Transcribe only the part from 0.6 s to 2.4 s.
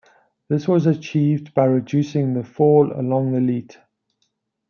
was achieved by reducing